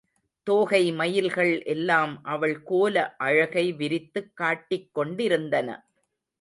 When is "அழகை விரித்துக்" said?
3.17-4.35